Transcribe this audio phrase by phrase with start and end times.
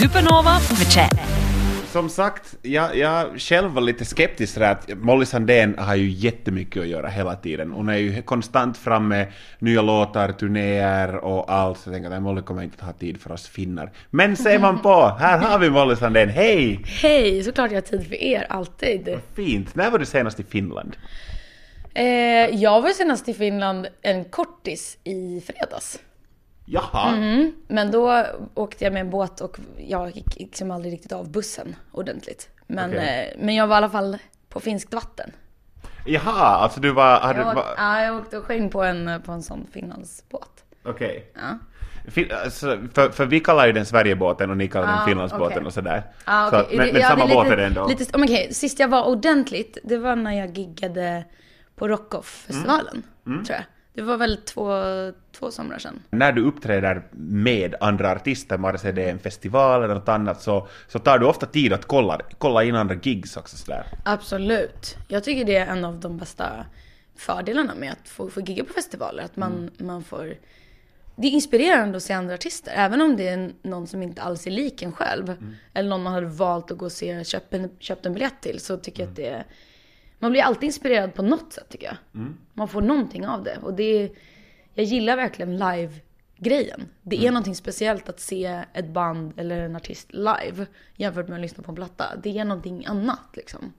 [0.00, 1.18] Supernova med Chad.
[1.92, 6.82] Som sagt, jag, jag själv var lite skeptisk där att Molly Sandén har ju jättemycket
[6.82, 7.72] att göra hela tiden.
[7.72, 11.78] Hon är ju konstant framme med nya låtar, turnéer och allt.
[11.78, 13.92] Så jag tänker att Molly kommer inte att ha tid för oss finnar.
[14.10, 16.80] Men ser man på, här har vi Molly Sandén, hej!
[16.84, 19.18] Hej, såklart jag har tid för er, alltid.
[19.34, 19.74] Fint.
[19.74, 20.96] När var du senast i Finland?
[21.94, 22.04] Eh,
[22.54, 25.98] jag var senast i Finland en kortis i fredags.
[26.72, 27.08] Jaha.
[27.16, 28.24] Mm, men då
[28.54, 32.48] åkte jag med en båt och jag gick liksom aldrig riktigt av bussen ordentligt.
[32.66, 33.30] Men, Okej.
[33.38, 35.30] eh, men jag var i alla fall på finskt vatten.
[36.06, 37.20] Jaha, alltså du var...
[37.20, 40.64] Hade, Jag, åkte, var, ja, jag åkte och sjöng på en, på en sån Finlandsbåt.
[40.84, 41.32] Okej.
[41.34, 41.58] Ja.
[42.10, 45.52] Fin- alltså, för, för vi kallar ju den Sverigebåten och ni kallar den Ah, Finlandsbåten
[45.56, 45.66] okej.
[45.66, 46.02] och sådär.
[46.24, 46.66] Ah, Så okej.
[46.72, 47.88] att- men, men Ja, samma är båt lite- är det ändå.
[47.88, 51.24] Lite, men okej, sist jag var ordentligt, det var när jag giggade
[51.76, 53.44] på Rockoff-festivalen, Mm.
[53.44, 53.64] tror jag.
[53.94, 54.72] Det var väl två,
[55.32, 56.02] två somrar sedan.
[56.10, 60.42] När du uppträder med andra artister, vare sig det är en festival eller något annat,
[60.42, 63.86] så, så tar du ofta tid att kolla, kolla in andra gigs också sådär.
[64.04, 64.96] Absolut.
[65.08, 66.66] Jag tycker det är en av de bästa
[67.16, 69.22] fördelarna med att få, få gigga på festivaler.
[69.22, 70.34] Att man, man får...
[71.16, 72.72] Det är inspirerande att se andra artister.
[72.76, 75.54] Även om det är någon som inte alls är lik en själv.
[75.74, 78.60] Eller någon man hade valt att gå och se, köpt en, köpt en biljett till.
[78.60, 79.44] Så tycker jag att det är...
[80.22, 81.96] Man blir alltid inspirerad på något sätt tycker jag.
[82.54, 83.58] Man får någonting av det.
[83.62, 84.10] Och det är...
[84.74, 86.88] Jag gillar verkligen live-grejen.
[87.02, 90.66] Det är någonting speciellt att se ett band eller en artist live.
[90.96, 92.04] Jämfört med att lyssna på en platta.
[92.22, 93.72] Det är någonting annat liksom.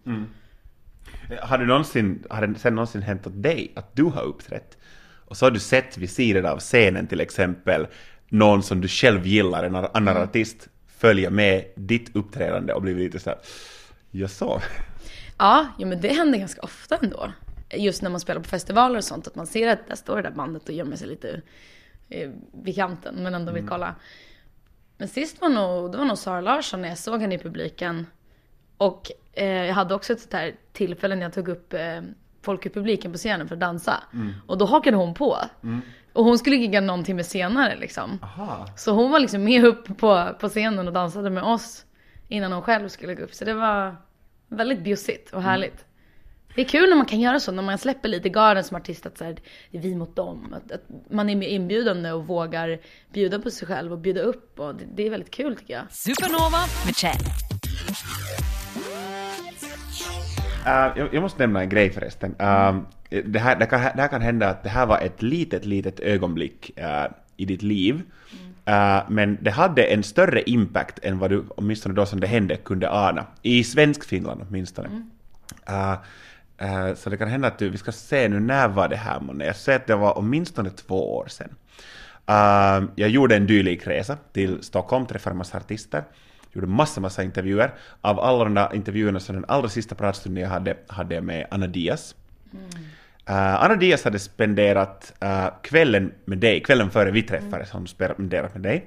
[1.41, 4.77] Har du någonsin, har det sen någonsin hänt åt dig att du har uppträtt?
[5.25, 7.87] Och så har du sett vid sidan av scenen till exempel
[8.29, 10.23] någon som du själv gillar, en annan Mm.
[10.23, 13.39] artist, följa med ditt uppträdande och blivit lite såhär,
[14.11, 14.61] jaså?
[15.41, 17.31] Ja, ja men det händer ganska ofta ändå.
[17.73, 20.21] Just när man spelar på festivaler och sånt, att man ser att där står det
[20.21, 21.41] där bandet och gömmer sig lite
[22.09, 23.95] eh, vid kanten, men ändå vill kolla.
[24.97, 28.07] Men sist var nog, det var nog Sara Larsson när jag såg henne i publiken.
[28.77, 32.01] Och eh, jag hade också ett sånt här tillfälle när jag tog upp eh,
[32.41, 34.03] folk i publiken på scenen för att dansa.
[34.47, 35.37] Och då hakade hon på.
[36.13, 38.19] Och hon skulle gigga någon timme senare liksom.
[38.23, 38.67] Aha.
[38.77, 41.85] Så hon var liksom med upp på, på scenen och dansade med oss
[42.27, 43.33] innan hon själv skulle gå upp.
[43.33, 43.95] Så det var
[44.51, 45.85] väldigt bjussigt och härligt.
[46.55, 49.05] Det är kul när man kan göra så, när man släpper lite garden som artist,
[49.05, 49.37] att så här,
[49.71, 50.53] det är vi mot dem.
[50.53, 52.79] Att, att man är mer inbjudande och vågar
[53.13, 54.59] bjuda på sig själv och bjuda upp.
[54.59, 55.83] Och det, det är väldigt kul tycker jag.
[55.91, 57.21] Supernova med Chad.
[60.65, 62.31] Uh, jag, jag måste nämna en grej förresten.
[62.31, 62.81] Uh,
[63.25, 65.99] det, här, det, kan, det här kan hända att det här var ett litet, litet
[65.99, 68.01] ögonblick uh, i ditt liv.
[68.69, 72.55] Uh, men det hade en större impact än vad du, åtminstone då som det hände,
[72.55, 73.25] kunde ana.
[73.41, 74.87] I svensk Finland åtminstone.
[75.69, 75.93] Uh,
[76.61, 79.19] uh, så det kan hända att du, vi ska se nu, när var det här
[79.19, 79.45] månne?
[79.45, 81.55] Jag säger att det var åtminstone två år sedan.
[82.95, 86.03] Jag gjorde en dylik resa till Stockholm, träffade en massa artister,
[86.53, 87.73] gjorde massa, massa intervjuer.
[88.01, 91.47] Av alla de där intervjuerna så den allra sista pratstunden jag hade, hade jag med
[91.51, 92.15] Anna Diaz.
[93.31, 98.53] Uh, Anna Diaz hade spenderat uh, kvällen med dig, kvällen före vi träffades, hon spenderat
[98.53, 98.85] med dig.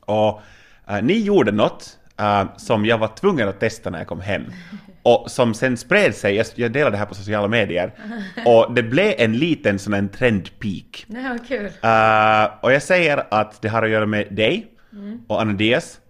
[0.00, 0.42] Och
[0.90, 1.98] uh, ni gjorde något
[2.56, 4.42] som jag var tvungen att testa när jag kom hem.
[5.02, 7.92] Och som sen spred sig, jag, jag delade det här på sociala medier,
[8.44, 11.06] och det blev en liten sån en trendpeak.
[11.08, 11.70] Var kul.
[12.60, 14.66] Och jag säger att det har att göra med dig
[15.26, 16.00] och Anna Diaz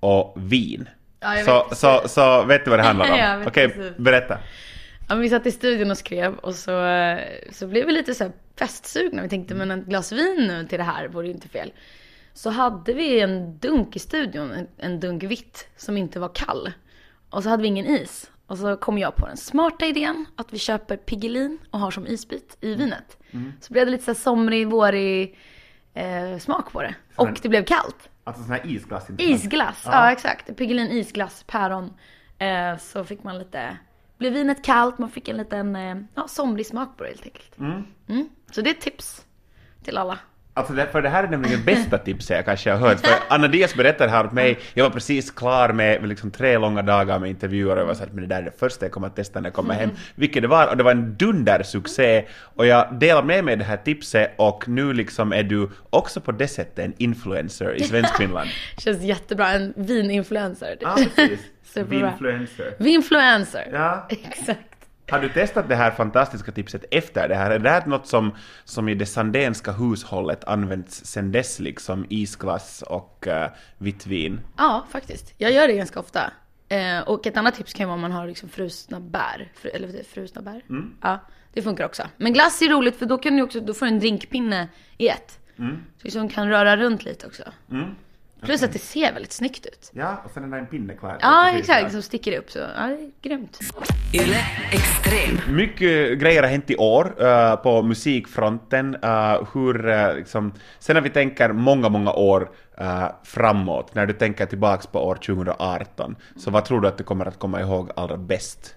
[0.00, 0.80] och vin.
[0.80, 1.38] Mm.
[1.38, 2.12] Ja, så, vet så, precis.
[2.12, 3.42] så vet du vad det handlar om?
[3.46, 3.96] Okej, precis.
[3.96, 4.38] berätta.
[5.08, 7.18] Ja, men vi satt i studion och skrev och så, eh,
[7.50, 9.22] så blev vi lite så här festsugna.
[9.22, 11.72] Vi tänkte men ett glas vin nu till det här vore ju inte fel.
[12.34, 16.72] Så hade vi en dunk i studion, en, en dunk vitt som inte var kall.
[17.30, 18.30] Och så hade vi ingen is.
[18.46, 22.06] Och så kom jag på den smarta idén att vi köper Piggelin och har som
[22.06, 23.18] isbit i vinet.
[23.60, 25.38] Så blev det lite så här somrig, vårig
[25.94, 26.94] eh, smak på det.
[27.16, 28.08] Och det blev kallt.
[28.24, 29.10] Alltså sån här isglass.
[29.10, 29.24] inte?
[29.24, 30.56] Isglass, ja, exakt.
[30.56, 31.92] Piggelin isglass, päron.
[32.38, 33.76] Eh, så fick man lite,
[34.22, 37.58] blev vinet kallt, man fick en liten eh, ja, somrig smak på det helt enkelt.
[37.58, 38.28] Mm.
[38.50, 39.24] Så det är ett tips
[39.84, 40.18] till alla.
[40.54, 43.00] Alltså det, för det här är nämligen bästa tipset jag kanske har hört.
[43.00, 46.58] För Anna Diaz berättade här åt mig, jag var precis klar med med liksom tre
[46.58, 48.92] långa dagar med intervjuer och jag var såhär, men det där är det första jag
[48.92, 49.90] kommer att testa när jag kommer hem.
[50.14, 52.24] Vilket det var, och det var en dundersuccé.
[52.56, 56.32] Och jag delar med mig det här tipset och nu liksom är du också på
[56.32, 58.50] det sättet en influencer i Svenskfinland.
[58.78, 60.76] Känns jättebra, en vininfluencer.
[60.80, 61.40] Ja, precis.
[61.74, 62.10] Superbra.
[62.10, 62.74] Influencer.
[62.78, 63.68] Vinfluencer.
[63.72, 64.06] Ja.
[64.10, 64.58] Exakt.
[65.10, 67.50] Har du testat det här fantastiska tipset efter det här?
[67.50, 68.34] Är det här något som,
[68.64, 73.46] som i det sandénska hushållet används sen dess, liksom isglass och uh,
[73.78, 74.40] vitt vin?
[74.56, 75.34] Ja, faktiskt.
[75.38, 76.32] Jag gör det ganska ofta.
[76.68, 79.52] Eh, och ett annat tips kan ju vara om man har liksom frusna bär.
[79.54, 80.62] Fru, eller frusna bär.
[81.02, 81.20] Ja,
[81.52, 82.02] det funkar också.
[82.16, 85.08] Men glass är roligt för då kan du också, då får du en drinkpinne i
[85.08, 85.38] ett.
[85.96, 87.42] Så liksom kan röra runt lite också.
[88.42, 89.90] Plus att det ser väldigt snyggt ut.
[89.92, 91.18] Ja, och sen är det en pinne kvar.
[91.20, 91.92] Ja, exakt.
[91.92, 92.50] Som sticker upp.
[92.50, 93.58] Så ja, det är grymt.
[94.14, 94.36] Yle
[94.72, 95.54] Extrem.
[95.56, 98.96] Mycket grejer har hänt i år eh, på musikfronten.
[99.04, 102.50] Uh, hur, uh, liksom, sen när vi tänker många, många år
[102.80, 107.04] uh, framåt, när du tänker tillbaks på år 2018, så vad tror du att du
[107.04, 108.74] kommer att komma ihåg allra bäst?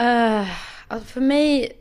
[0.00, 0.46] Uh,
[0.88, 1.72] alltså för mig,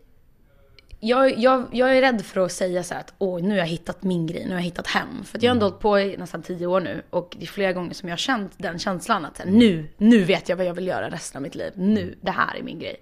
[0.99, 3.65] jag, jag, jag är rädd för att säga så här att åh, nu har jag
[3.65, 5.23] hittat min grej, nu har jag hittat hem.
[5.23, 7.47] För att jag har ändå hållit på i nästan tio år nu och det är
[7.47, 10.73] flera gånger som jag har känt den känslan att nu, nu vet jag vad jag
[10.73, 11.71] vill göra resten av mitt liv.
[11.75, 12.95] Nu, det här är min grej.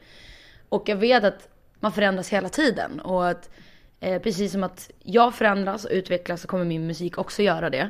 [0.70, 1.50] Och jag vet att
[1.80, 3.50] man förändras hela tiden och att
[4.00, 7.90] eh, precis som att jag förändras och utvecklas så kommer min musik också göra det.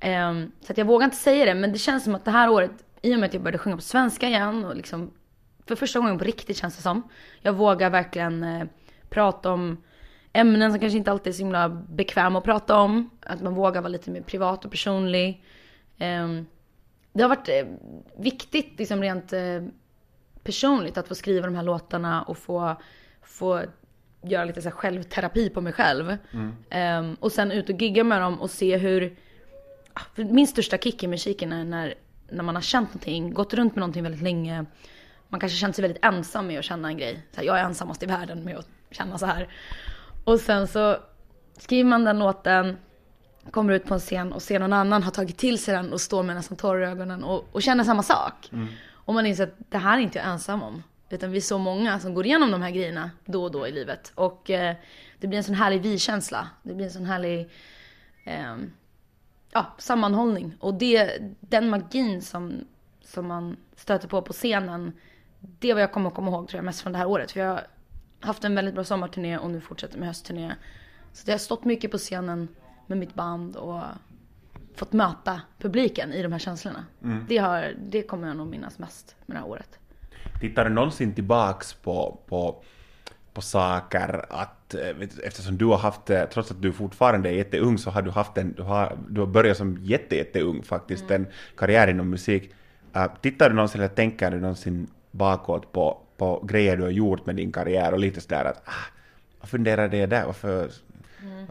[0.00, 2.50] Ehm, så att jag vågar inte säga det, men det känns som att det här
[2.50, 2.70] året,
[3.02, 5.10] i och med att jag började sjunga på svenska igen och liksom
[5.66, 7.02] för första gången på riktigt känns det som.
[7.40, 8.66] Jag vågar verkligen eh,
[9.12, 9.82] prata om
[10.32, 13.10] ämnen som kanske inte alltid är så himla bekväma att prata om.
[13.20, 15.44] Att man vågar vara lite mer privat och personlig.
[15.98, 16.46] Ehm,
[17.12, 17.66] det har varit eh,
[18.18, 19.62] viktigt liksom rent eh,
[20.42, 22.76] personligt att få skriva de här låtarna och få,
[23.22, 23.62] få
[24.22, 26.16] göra lite så självterapi på mig själv.
[26.70, 29.16] Ehm, och sen ut och gigga med dem och se hur
[29.94, 31.94] Ah, min största kick i musiken är när,
[32.30, 34.64] när man har känt någonting, gått runt med någonting väldigt länge.
[35.28, 37.26] Man kanske känt sig väldigt ensam med att känna en grej.
[37.30, 39.48] Så här, jag är ensammast i världen med att känna så här.
[40.24, 40.96] Och sen så
[41.58, 42.76] skriver man den låten,
[43.50, 46.00] kommer ut på en scen och ser någon annan ha tagit till sig den och
[46.00, 48.50] står med nästan tårar i ögonen och, och känner samma sak.
[49.04, 50.82] Och man inser att det här är inte jag ensam om.
[51.10, 53.72] Utan vi är så många som går igenom de här grejerna då och då i
[53.72, 54.12] livet.
[54.14, 54.76] Och eh,
[55.18, 56.48] det blir en sån härlig vi-känsla.
[56.62, 57.50] Det blir en sån härlig
[58.24, 58.72] ehm,
[59.52, 60.54] ja, sammanhållning.
[60.60, 62.64] Och det, den magin som,
[63.04, 64.92] som man stöter på på scenen,
[65.40, 67.32] det är vad jag kommer att komma ihåg tror jag mest från det här året.
[67.32, 67.60] För jag
[68.22, 70.54] haft en väldigt bra sommarturné och nu fortsätter med höstturné.
[71.12, 72.48] Så jag har stått mycket på scenen
[72.86, 73.80] med mitt band och
[74.76, 76.84] fått möta publiken i de här känslorna.
[77.28, 79.78] Det, har, det kommer jag nog minnas mest med det här året.
[80.40, 82.62] Tittar du någonsin tillbaks på, på,
[83.32, 87.32] på saker att, eh, vet eftersom du har haft, eh, trots att du fortfarande är
[87.32, 91.10] jätteung, så har du haft en, du har, du har börjat som jätte, jätteung faktiskt,
[91.10, 91.26] en
[91.56, 92.54] karriär inom musik.
[92.96, 97.26] Uh, tittar du någonsin eller tänker du någonsin bakåt på, på grejer du har gjort
[97.26, 98.84] med din karriär och lite sådär att, ah,
[99.40, 100.70] vad funderade jag där, varför,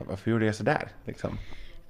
[0.08, 1.38] varför gjorde jag sådär liksom?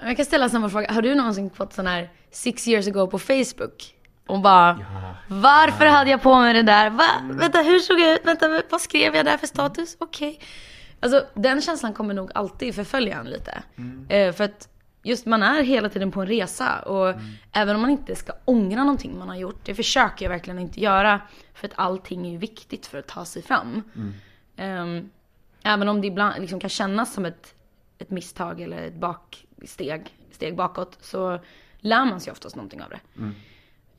[0.03, 0.91] Jag kan ställa samma fråga.
[0.91, 3.95] Har du någonsin fått sån här six years ago på Facebook?
[4.27, 4.79] Och bara,
[5.27, 6.89] varför hade jag på mig det där?
[6.89, 7.09] Va?
[7.31, 8.25] Vänta, hur såg jag ut?
[8.25, 9.97] Vänta, vad skrev jag där för status?
[9.99, 10.39] Okej.
[10.99, 13.63] Alltså den känslan kommer nog alltid förfölja en lite.
[14.09, 14.69] Eh, för att
[15.03, 17.15] just man är hela tiden på en resa och
[17.51, 20.81] även om man inte ska ångra någonting man har gjort, det försöker jag verkligen inte
[20.81, 21.21] göra.
[21.53, 23.83] För att allting är ju viktigt för att ta sig fram.
[24.57, 25.09] Ehm,
[25.63, 27.55] även om det ibland liksom kan kännas som ett,
[27.97, 31.39] ett misstag eller ett baksteg, steg bakåt, så
[31.79, 32.99] lär man sig oftast någonting av det.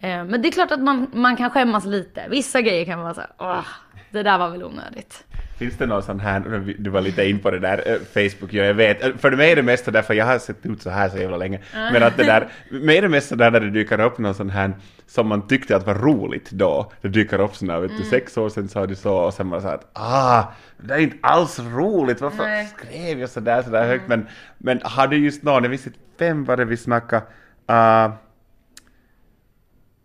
[0.09, 2.27] Eh, Men det är klart att man, man kan skämmas lite.
[2.31, 3.67] Vissa grejer kan man vara såhär, åh,
[4.11, 5.25] det där var väl onödigt.
[5.59, 8.65] Finns det någon sån här, du var lite in på det där eh, Facebook, ja,
[8.65, 11.09] jag vet, Eh, för mig är det mest därför jag har sett ut så här
[11.09, 14.01] så jävla länge, men att det där, mig är det mest sådär när det dyker
[14.01, 14.73] upp någon sån här
[15.07, 18.49] som man tyckte att var roligt då, det dyker upp såna, vet du, sex år
[18.49, 20.45] sedan sa du så och sen man sa att ah,
[20.77, 22.67] det är inte alls roligt, varför Nej.
[22.67, 24.27] skrev jag sådär sådär högt, men,
[24.59, 27.23] men har du just någon, jag visste inte, vem var det vi snackade,
[27.71, 28.13] uh,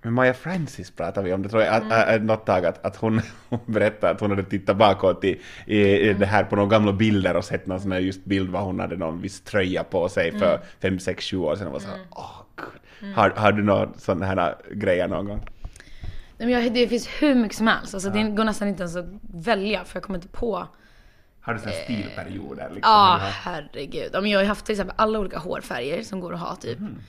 [0.08, 3.22] med Maja Francis pratade vi om det tror jag, att, något tag att, att hon,
[3.50, 6.94] hon berättade att hon hade tittat bakåt i, i, i det här på några gamla
[6.94, 10.10] bilder och sett någon sån här just bild var hon hade någon viss tröja på
[10.10, 13.16] sig för fem sex sju år sedan och var så här, åh gud.
[13.16, 15.46] Har, har du några sådana här grejer någon gång?
[16.38, 17.94] Nej, men jag, det finns hur mycket som helst.
[17.94, 20.68] Alltså, Det går nästan inte ens att välja för jag kommer inte på.
[21.42, 22.70] Har du såna här stilperioder?
[22.74, 24.10] Liksom, Ja, herregud.
[24.14, 26.80] Ja, men jag har haft till exempel alla olika hårfärger som går att ha typ.
[26.80, 27.02] Ehm,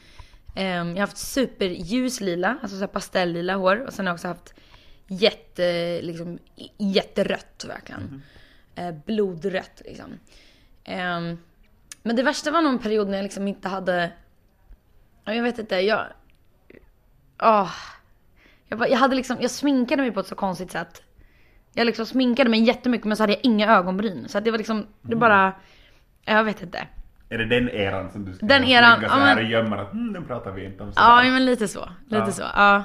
[0.55, 3.87] jag har haft superljus lila, alltså så pastellila hår.
[3.87, 4.55] Och sen har jag också haft
[5.07, 6.39] jätte, liksom,
[6.79, 8.23] jätterött verkligen.
[8.75, 10.19] Eh, blodrött liksom.
[10.85, 11.39] Ehm,
[12.03, 14.13] men det värsta var nog en period när jag liksom inte hade,
[15.25, 16.07] ja, jag vet inte, jag...
[17.43, 17.73] Åh.
[18.69, 21.03] Jag, bara, jag hade liksom, jag sminkade mig på ett så konstigt sätt.
[21.75, 24.29] Jag liksom sminkade mig jättemycket men så hade jag inga ögonbryn.
[24.29, 25.53] Så att det var liksom, det bara,
[26.25, 26.87] jag vet inte.
[27.29, 29.51] Är det den eran som du ska Den eran, lägga så ja, här men- och
[29.51, 31.31] gömma att mm, den pratar vi inte om Ja, sådär.
[31.33, 31.89] men lite så.
[32.05, 32.31] Lite Ja.
[32.33, 32.43] så.
[32.43, 32.83] Ja.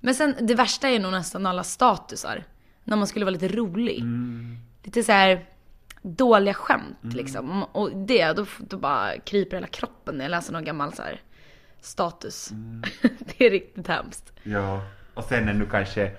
[0.00, 2.44] Men sen det värsta är nog nästan alla statusar.
[2.84, 4.04] När man skulle vara lite rolig.
[4.84, 5.44] Lite så här
[6.02, 7.62] dåliga skämt liksom.
[7.62, 11.20] Och det, då, då bara kryper hela kroppen när jag läser någon gammal så här
[11.80, 12.50] status.
[13.18, 14.32] det är riktigt hemskt.
[14.42, 14.82] Ja,
[15.14, 16.10] och sen är nu kanske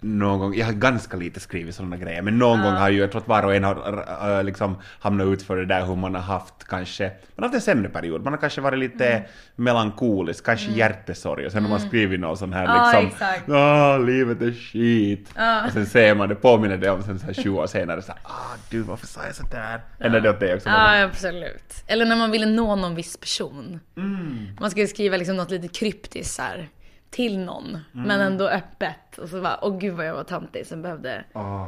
[0.00, 3.10] någon gång, jag har ganska lite skrivit sådana grejer, men någon gång har ju, jag
[3.10, 4.06] tror att var och en har
[4.38, 7.54] äh, liksom hamnat ut för det där hur man har haft kanske, man har haft
[7.54, 9.22] en sämre period, man har kanske varit lite Mm.
[9.56, 14.42] melankolisk, kanske hjärtesorg och sen har man skrivit någon sån här Ja, liksom, ah, livet
[14.42, 15.28] är skit.
[15.66, 18.12] Och sen ser man det, påminner det om sen så här 20 år senare så
[18.12, 19.80] här, ah du varför sa jag sådär?
[20.00, 20.68] Eller det åt dig också?
[20.68, 21.74] Ja, absolut.
[21.86, 23.80] Eller när man ville nå någon viss person.
[23.96, 24.48] Mm.
[24.60, 26.68] Man skulle skriva liksom något lite kryptiskt så här,
[27.10, 28.06] till någon, Mm.
[28.06, 29.18] men ändå öppet.
[29.18, 31.66] Och så bara, åh gud vad jag var töntig som behövde Ah,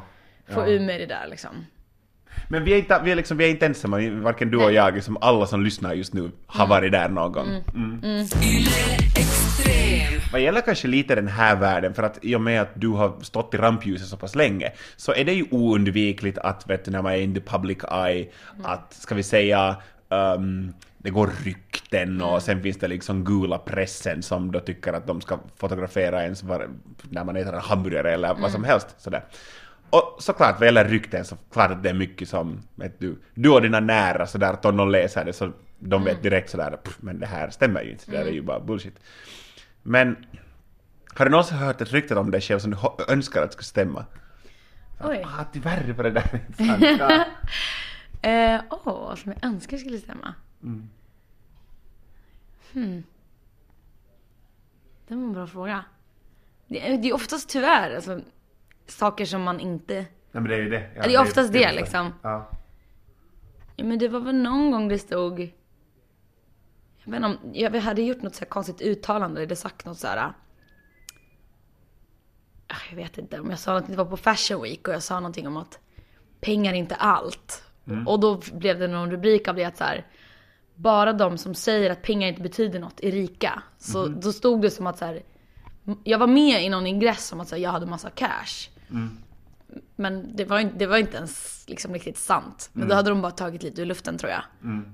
[0.49, 1.67] få ur mig det där liksom.
[2.49, 4.95] Men vi är inte, vi är liksom, vi är inte ensamma, varken du och jag,
[4.95, 7.49] liksom alla som lyssnar just nu har varit där någon gång.
[7.75, 8.01] Mm.
[8.05, 10.21] Yle Extrem.
[10.33, 13.21] Vad gäller kanske lite den här världen, för att i och med att du har
[13.21, 17.03] stått i rampljuset så pass länge, så är det ju oundvikligt att, vet du, när
[17.03, 18.29] man är in the public eye,
[18.63, 19.77] att, ska vi säga,
[20.09, 25.07] ehm, det går rykten och sen finns det liksom gula pressen som då tycker att
[25.07, 26.69] de ska fotografera ens var,
[27.11, 29.25] när man äter en hamburgare eller vad som helst sådär.
[29.91, 33.49] Och såklart, vad gäller rykten så klart att det är mycket som, vet du, du
[33.51, 36.97] och dina nära sådär att om någon läser det så de vet direkt sådär, "Pff,
[37.01, 38.99] men det här stämmer ju inte, det där är ju bara bullshit.
[39.83, 40.17] Men
[41.15, 42.77] har du någonsin hört ett rykte om dig själv som du
[43.13, 44.05] önskar att skulle stämma?
[45.05, 45.23] Oj.
[45.27, 47.01] Ah, tyvärr för det där är inte sant.
[48.23, 48.31] Ja.
[48.31, 50.35] Eh, Åh, som jag önskar skulle stämma.
[50.61, 50.89] Hmm.
[55.09, 55.85] Det var en bra fråga.
[56.67, 58.21] Det är, det är oftast tyvärr alltså,
[58.87, 59.95] saker som man inte...
[59.95, 60.91] Nej men det är ju det.
[60.97, 61.75] Ja, det är oftast det, så.
[61.75, 62.13] liksom.
[62.23, 62.51] Ja.
[63.77, 65.41] Ja, men det var väl någon gång det stod...
[67.05, 67.39] Jag vet inte om...
[67.55, 69.47] Jag hade gjort något så konstigt uttalande.
[69.47, 70.33] Det sagt något så här...
[72.67, 75.03] Ah, Jag vet inte om jag sa något, det var på Fashion Week och jag
[75.03, 75.79] sa någonting om att
[76.41, 77.65] pengar är inte allt.
[78.07, 80.07] Och då blev det någon rubrik av det att så här,
[80.81, 83.63] bara de som säger att pengar inte betyder något är rika.
[83.79, 85.23] Så då stod det som att så här,
[86.05, 88.69] jag var med i någon ingress om att så här, jag hade massa cash.
[89.97, 92.71] Men det var, inte, det var inte ens liksom riktigt sant.
[92.73, 94.43] Men då hade de bara tagit lite ur luften tror jag.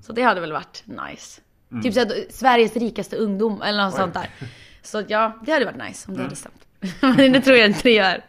[0.03, 1.41] Så det hade väl varit nice.
[1.83, 4.31] Typ såhär, Sveriges rikaste ungdom eller något sånt där.
[4.83, 6.67] Så ja, det hade varit nice om det hade stämt.
[7.01, 8.25] Men det tror jag inte det gör.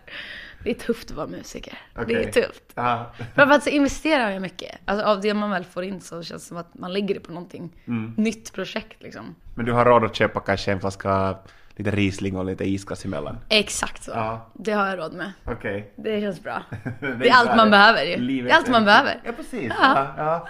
[0.64, 1.78] Det är tufft att vara musiker.
[2.08, 2.64] Det är tufft.
[2.76, 3.14] Ja.
[3.36, 4.80] För att så investerar jag mycket.
[4.86, 7.20] Alltså av det man väl får in så känns det som att man lägger det
[7.20, 7.76] på någonting
[8.18, 9.36] nytt projekt liksom.
[9.56, 11.38] Men du har råd att köpa kanske en flaska
[11.78, 13.38] lite Riesling och lite isglass emellan?
[13.50, 14.12] Exakt så.
[14.12, 14.50] Ja.
[14.54, 15.32] Det har jag råd med.
[15.46, 15.94] Okej.
[15.96, 16.62] Det känns bra.
[17.02, 18.18] Det Det är allt man behöver ju.
[18.18, 19.20] Livet Det är allt man behöver.
[19.26, 19.72] Ja, precis.
[19.82, 20.08] Ja.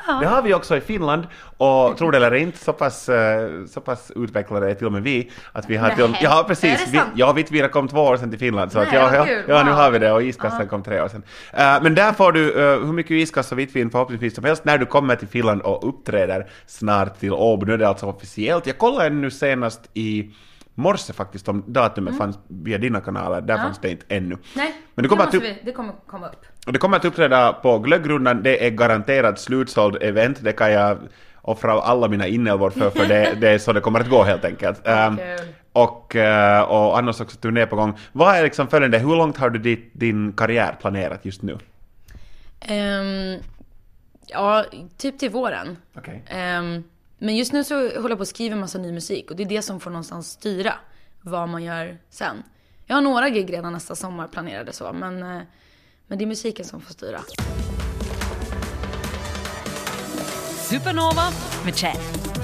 [0.07, 3.49] Ja, Det har vi också i Finland, och tro det eller inte, så pass, eh,
[3.69, 6.15] så pass utvecklade är till och med vi, att vi har till.
[6.21, 6.87] Ja, Är precis.
[6.87, 7.09] Vi, sant?
[7.15, 9.43] ja, Vittvira kom två år sedan till Finland, så att Nej, ja, vad ja, kul.
[9.47, 11.23] ja, nu har vi det, och iskassen kom tre år sedan.
[11.53, 14.77] Eh, men där får du eh, hur mycket iskass och vittvin förhoppningsvis som helst när
[14.77, 17.65] du kommer till Finland och uppträder snart till Åbo.
[17.65, 18.67] Nu är det alltså officiellt.
[18.67, 20.31] Jag kollade nu senast i
[20.77, 24.37] morse faktiskt om datumet fanns via dina kanaler, där fanns det inte ännu.
[24.55, 26.45] Nej, Men du kommer det, att vi, det kommer komma upp.
[26.65, 30.97] och det kommer att uppträda på Glöggrundan, det är garanterat slutsåld event, det kan jag
[31.41, 34.45] offra alla mina inälvor för, för det, det är så det kommer att gå helt
[34.45, 34.83] enkelt.
[34.83, 35.19] Kul.
[35.73, 37.97] och, eh, och annars också turné på gång.
[38.11, 41.57] Vad är liksom följande, hur långt har du dit, din karriär planerat just nu?
[42.59, 43.39] Ehm,
[44.27, 44.65] ja,
[44.97, 45.77] typ till våren.
[45.97, 46.23] Okej.
[46.27, 46.83] Ehm,
[47.17, 49.43] men just nu så håller jag på att skriva en massa ny musik och det
[49.43, 50.73] är det som får någonstans styra
[51.21, 52.43] vad man gör sen.
[52.85, 55.41] Jag har några gig redan nästa sommar planerade så, men, eh,
[56.07, 57.21] men det är musiken som får styra.
[60.69, 61.31] Supernova
[61.65, 62.36] med Chad.